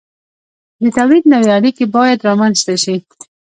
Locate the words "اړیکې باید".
1.57-2.25